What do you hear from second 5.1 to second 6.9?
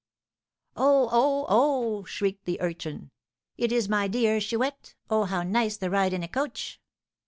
Oh, how nice the ride in a coach!"